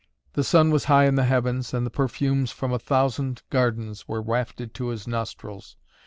The 0.33 0.43
sun 0.43 0.71
was 0.71 0.85
high 0.85 1.05
in 1.05 1.13
the 1.13 1.25
heavens 1.25 1.75
and 1.75 1.85
the 1.85 1.91
perfumes 1.91 2.49
from 2.51 2.73
a 2.73 2.79
thousand 2.79 3.43
gardens 3.51 4.07
were 4.07 4.19
wafted 4.19 4.73
to 4.73 4.87
his 4.87 5.07
nostrils. 5.07 5.75